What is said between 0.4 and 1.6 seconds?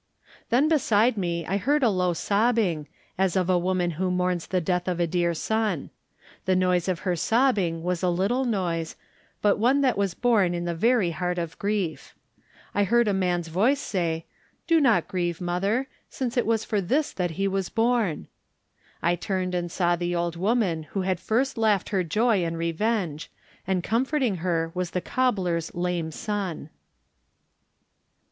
Then beside me I